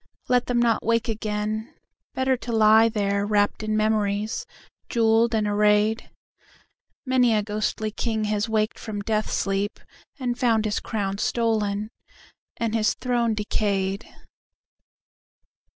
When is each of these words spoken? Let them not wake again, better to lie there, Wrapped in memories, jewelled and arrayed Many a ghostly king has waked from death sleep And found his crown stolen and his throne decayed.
Let 0.27 0.47
them 0.47 0.57
not 0.59 0.83
wake 0.83 1.07
again, 1.07 1.75
better 2.15 2.35
to 2.35 2.51
lie 2.51 2.89
there, 2.89 3.23
Wrapped 3.23 3.61
in 3.61 3.77
memories, 3.77 4.47
jewelled 4.89 5.35
and 5.35 5.47
arrayed 5.47 6.09
Many 7.05 7.35
a 7.35 7.43
ghostly 7.43 7.91
king 7.91 8.23
has 8.23 8.49
waked 8.49 8.79
from 8.79 9.01
death 9.01 9.29
sleep 9.31 9.79
And 10.17 10.39
found 10.39 10.65
his 10.65 10.79
crown 10.79 11.19
stolen 11.19 11.91
and 12.57 12.73
his 12.73 12.95
throne 12.95 13.35
decayed. 13.35 14.07